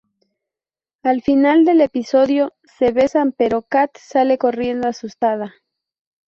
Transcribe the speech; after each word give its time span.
Al 1.03 1.21
final 1.21 1.63
del 1.63 1.79
episodio, 1.79 2.55
se 2.63 2.91
besan, 2.91 3.33
pero 3.33 3.61
Cat 3.61 3.91
sale 3.99 4.39
corriendo 4.39 4.87
asustada. 4.87 5.53